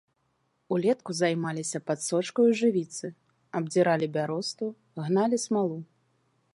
Улетку 0.75 1.11
займаліся 1.17 1.81
падсочкаю 1.91 2.47
жывіцы, 2.63 3.07
абдзіралі 3.61 4.07
бяросту, 4.17 4.65
гналі 5.07 5.37
смалу. 5.47 5.79